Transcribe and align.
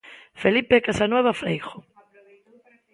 Felipe 0.41 0.83
Casanueva 0.85 1.33
Freijo. 1.41 1.77